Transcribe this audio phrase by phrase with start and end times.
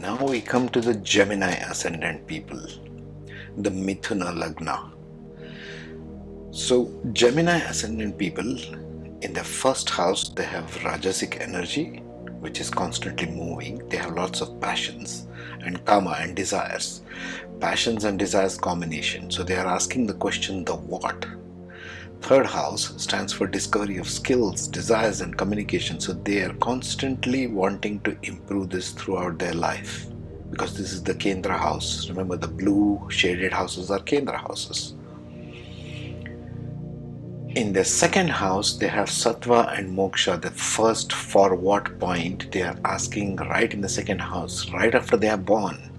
[0.00, 2.60] Now we come to the Gemini ascendant people,
[3.56, 4.92] the Mithuna Lagna.
[6.52, 8.46] So, Gemini ascendant people
[9.22, 11.96] in their first house, they have Rajasic energy,
[12.38, 13.88] which is constantly moving.
[13.88, 15.26] They have lots of passions
[15.64, 17.02] and karma and desires.
[17.58, 19.32] Passions and desires combination.
[19.32, 21.26] So, they are asking the question, the what?
[22.20, 25.98] Third house stands for discovery of skills, desires, and communication.
[26.00, 30.06] So they are constantly wanting to improve this throughout their life
[30.50, 32.08] because this is the Kendra house.
[32.08, 34.94] Remember, the blue shaded houses are Kendra houses.
[37.54, 40.40] In the second house, they have Sattva and Moksha.
[40.40, 45.16] The first for what point they are asking right in the second house, right after
[45.16, 45.97] they are born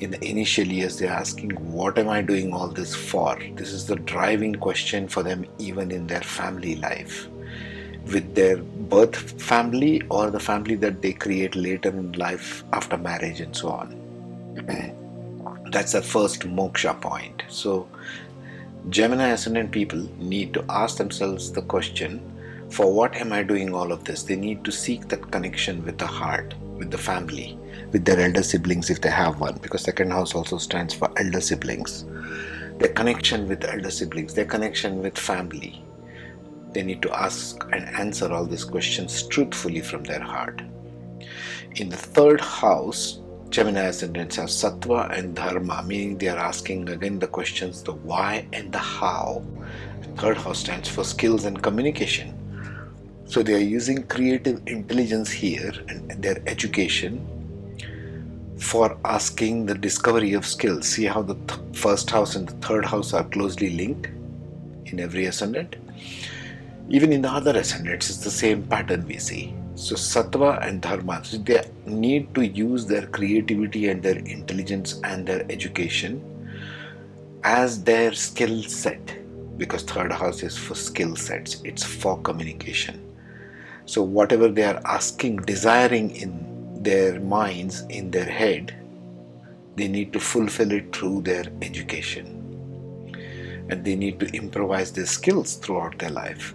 [0.00, 3.38] in the initial years they're asking what am i doing all this for?
[3.54, 7.28] This is the driving question for them even in their family life.
[8.12, 13.40] With their birth family or the family that they create later in life after marriage
[13.40, 14.00] and so on.
[15.70, 17.44] That's the first moksha point.
[17.48, 17.88] So
[18.90, 22.20] gemini ascendant people need to ask themselves the question
[22.76, 25.98] for what am i doing all of this they need to seek that connection with
[25.98, 27.58] the heart with the family
[27.94, 31.40] with their elder siblings if they have one, because second house also stands for elder
[31.40, 32.04] siblings.
[32.78, 35.84] Their connection with elder siblings, their connection with family.
[36.72, 40.60] They need to ask and answer all these questions truthfully from their heart.
[41.76, 47.20] In the third house, Gemini ascendants have sattva and dharma, meaning they are asking again
[47.20, 49.44] the questions the why and the how.
[50.16, 52.34] third house stands for skills and communication.
[53.34, 57.18] So they are using creative intelligence here and their education
[58.56, 60.86] for asking the discovery of skills.
[60.86, 64.06] See how the th- first house and the third house are closely linked
[64.86, 65.74] in every ascendant.
[66.88, 69.52] Even in the other ascendants, it's the same pattern we see.
[69.74, 75.26] So, sattva and dharma, so they need to use their creativity and their intelligence and
[75.26, 76.22] their education
[77.42, 79.18] as their skill set
[79.58, 83.03] because third house is for skill sets, it's for communication.
[83.86, 88.74] So, whatever they are asking, desiring in their minds, in their head,
[89.76, 92.40] they need to fulfill it through their education.
[93.68, 96.54] And they need to improvise their skills throughout their life.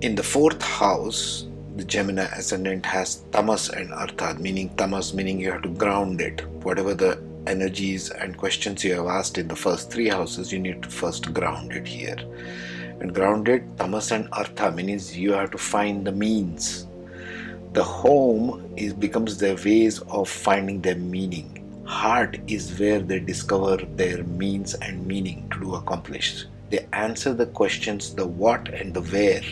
[0.00, 5.50] In the fourth house, the Gemini ascendant has tamas and artha, meaning tamas meaning you
[5.52, 6.46] have to ground it.
[6.62, 10.82] Whatever the energies and questions you have asked in the first three houses, you need
[10.82, 12.16] to first ground it here.
[13.00, 16.86] And grounded tamas and artha means you have to find the means.
[17.72, 21.64] The home is becomes their ways of finding their meaning.
[21.84, 26.46] Heart is where they discover their means and meaning to do accomplish.
[26.70, 29.42] They answer the questions the what and the where.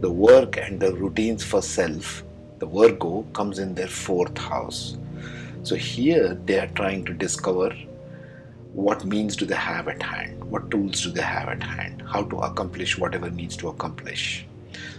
[0.00, 2.22] The work and the routines for self.
[2.58, 4.96] The virgo comes in their fourth house.
[5.62, 7.74] So here they are trying to discover
[8.86, 12.22] what means do they have at hand what tools do they have at hand how
[12.34, 14.46] to accomplish whatever needs to accomplish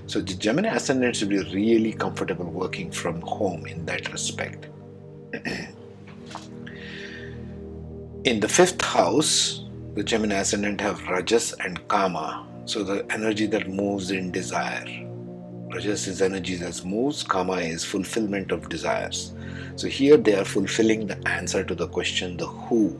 [0.10, 4.66] so the Gemini ascendants will be really comfortable working from home in that respect.
[8.24, 12.48] in the fifth house, the Gemini ascendant have Rajas and Kama.
[12.66, 14.86] So the energy that moves in desire.
[15.72, 19.34] Rajas is energy that moves, Kama is fulfillment of desires.
[19.76, 23.00] So here they are fulfilling the answer to the question, the who,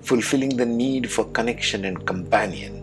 [0.00, 2.78] fulfilling the need for connection and companion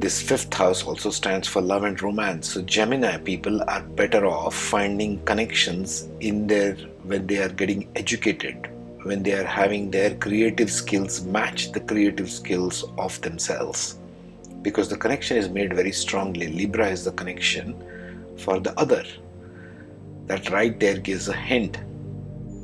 [0.00, 2.54] this fifth house also stands for love and romance.
[2.54, 8.70] So Gemini people are better off finding connections in their when they are getting educated,
[9.02, 13.98] when they are having their creative skills match the creative skills of themselves.
[14.62, 16.48] Because the connection is made very strongly.
[16.48, 17.76] Libra is the connection
[18.38, 19.04] for the other.
[20.28, 21.78] That right there gives a hint.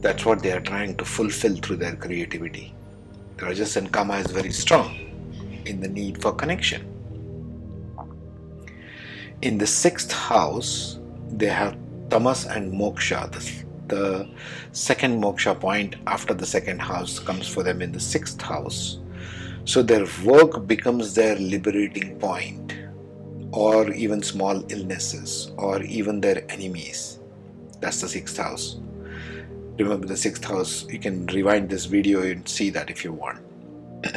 [0.00, 2.75] That's what they are trying to fulfill through their creativity.
[3.40, 4.96] Rajas and Kama is very strong
[5.66, 6.96] in the need for connection
[9.42, 10.98] in the sixth house,
[11.30, 11.76] they have
[12.10, 13.30] tamas and moksha.
[13.30, 14.28] The, the
[14.72, 18.98] second moksha point after the second house comes for them in the sixth house.
[19.64, 22.74] So their work becomes their liberating point,
[23.52, 27.18] or even small illnesses, or even their enemies.
[27.80, 28.78] That's the sixth house.
[29.78, 33.38] Remember the sixth house, you can rewind this video and see that if you want.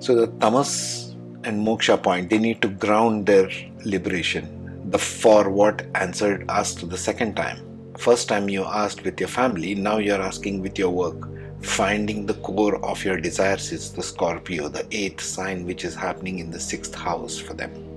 [0.00, 1.14] so the tamas
[1.44, 3.48] and moksha point, they need to ground their
[3.84, 4.50] liberation.
[4.90, 7.60] The for what answered to the second time.
[7.96, 11.28] First time you asked with your family, now you're asking with your work.
[11.62, 16.40] Finding the core of your desires is the Scorpio, the eighth sign which is happening
[16.40, 17.93] in the sixth house for them.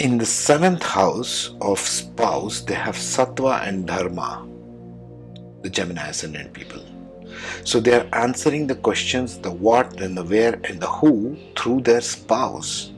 [0.00, 4.48] In the seventh house of spouse, they have Sattva and Dharma,
[5.60, 6.82] the Gemini ascendant people.
[7.64, 11.82] So they are answering the questions, the what and the where and the who through
[11.82, 12.92] their spouse.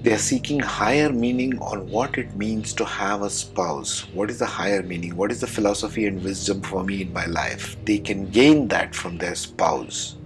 [0.00, 4.06] They are seeking higher meaning on what it means to have a spouse.
[4.14, 5.16] What is the higher meaning?
[5.16, 7.76] What is the philosophy and wisdom for me in my life?
[7.84, 10.16] They can gain that from their spouse.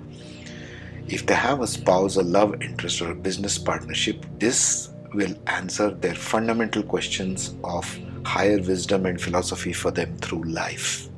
[1.09, 5.91] If they have a spouse, a love interest, or a business partnership, this will answer
[5.91, 11.09] their fundamental questions of higher wisdom and philosophy for them through life.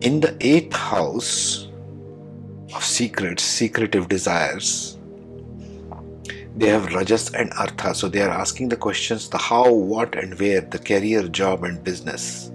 [0.00, 1.68] In the eighth house
[2.74, 4.98] of secrets, secretive desires,
[6.56, 7.94] they have Rajas and Artha.
[7.94, 11.82] So they are asking the questions the how, what, and where, the career, job, and
[11.82, 12.50] business.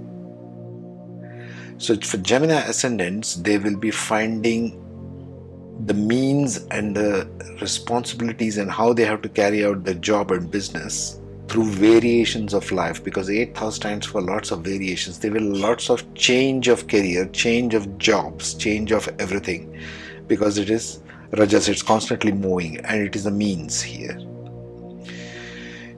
[1.77, 4.81] So for Gemini ascendants, they will be finding
[5.85, 7.27] the means and the
[7.61, 12.71] responsibilities and how they have to carry out their job and business through variations of
[12.71, 15.19] life because 8th house stands for lots of variations.
[15.19, 19.79] There will lots of change of career change of jobs change of everything
[20.27, 21.03] because it is
[21.33, 24.17] rajas it's constantly moving and it is a means here.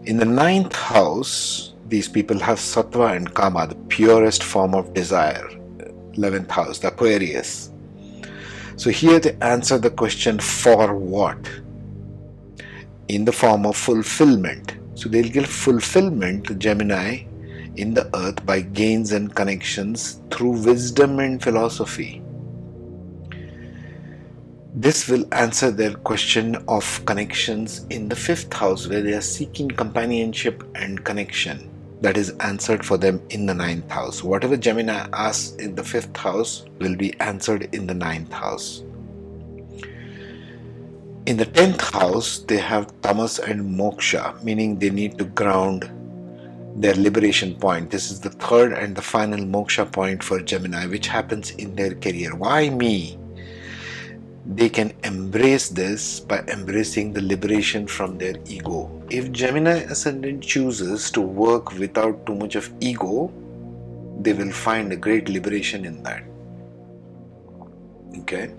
[0.03, 5.47] In the ninth house these people have sattva and kama the purest form of desire.
[6.17, 7.71] 11th house the aquarius
[8.77, 11.37] so here they answer the question for what?
[13.07, 14.77] In the form of fulfillment.
[14.93, 17.23] So they'll give fulfillment to Gemini
[17.75, 22.21] in the earth by gains and connections through wisdom and philosophy.
[24.75, 29.69] This will answer their question of connections in the fifth house where they are seeking
[29.69, 31.67] companionship and connection
[32.01, 34.23] that is answered for them in the ninth house.
[34.23, 38.83] Whatever Gemini asks in the fifth house will be answered in the ninth house.
[41.25, 45.91] In the tenth house, they have tamas and moksha, meaning they need to ground
[46.77, 47.89] their liberation point.
[47.89, 51.95] This is the third and the final moksha point for Gemini, which happens in their
[51.95, 52.35] career.
[52.35, 53.17] Why me?
[54.49, 58.89] They can embrace this by embracing the liberation from their ego.
[59.09, 63.31] If Gemini ascendant chooses to work without too much of ego,
[64.21, 66.23] they will find a great liberation in that.
[68.19, 68.51] Okay.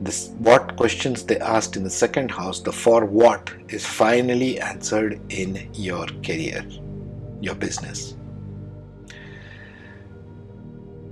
[0.00, 5.20] This what questions they asked in the second house, the for what is finally answered
[5.30, 6.64] in your career,
[7.40, 8.16] your business.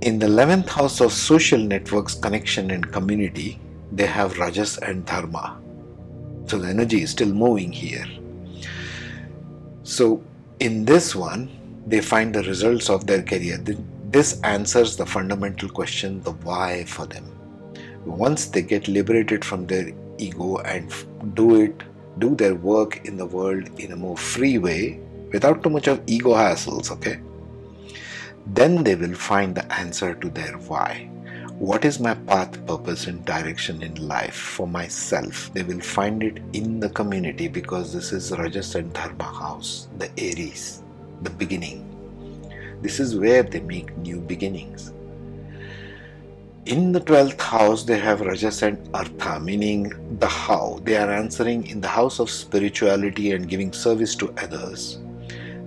[0.01, 3.59] In the 11th house of social networks, connection, and community,
[3.91, 5.59] they have Rajas and Dharma.
[6.45, 8.05] So the energy is still moving here.
[9.83, 10.23] So
[10.59, 11.49] in this one,
[11.87, 13.57] they find the results of their career.
[14.11, 17.25] This answers the fundamental question, the why for them.
[18.05, 20.91] Once they get liberated from their ego and
[21.35, 21.83] do it,
[22.17, 24.99] do their work in the world in a more free way,
[25.31, 27.19] without too much of ego hassles, okay?
[28.47, 31.09] Then they will find the answer to their why
[31.59, 35.53] what is my path, purpose, and direction in life for myself?
[35.53, 40.09] They will find it in the community because this is Rajas and Dharma house, the
[40.17, 40.83] Aries,
[41.21, 41.83] the beginning.
[42.81, 44.93] This is where they make new beginnings.
[46.65, 50.79] In the 12th house, they have Rajas and Artha, meaning the how.
[50.83, 54.99] They are answering in the house of spirituality and giving service to others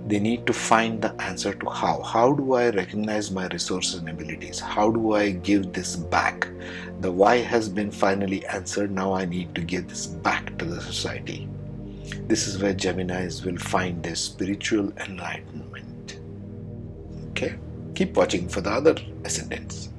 [0.05, 2.01] they need to find the answer to how.
[2.01, 4.59] How do I recognize my resources and abilities?
[4.59, 6.47] How do I give this back?
[6.99, 8.91] The why has been finally answered.
[8.91, 11.47] Now I need to give this back to the society.
[12.27, 16.19] This is where Geminis will find their spiritual enlightenment.
[17.29, 17.55] Okay?
[17.95, 19.92] Keep watching for the other ascendants.